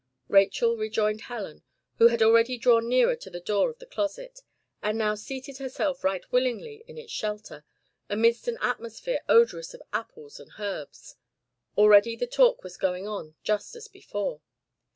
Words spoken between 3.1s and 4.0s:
to the door of the